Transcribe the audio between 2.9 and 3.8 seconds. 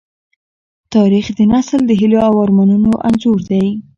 انځور دی.